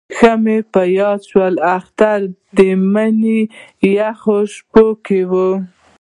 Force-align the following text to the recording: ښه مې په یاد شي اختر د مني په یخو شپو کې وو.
ښه 0.15 0.31
مې 0.43 0.57
په 0.73 0.81
یاد 0.99 1.19
شي 1.29 1.41
اختر 1.77 2.19
د 2.57 2.59
مني 2.93 3.39
په 3.79 3.87
یخو 3.97 4.37
شپو 4.53 4.85
کې 5.05 5.19
وو. 5.31 5.49